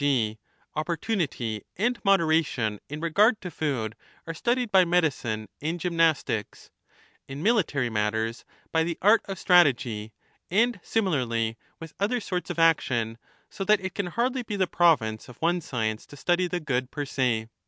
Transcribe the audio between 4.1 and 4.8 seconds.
are studied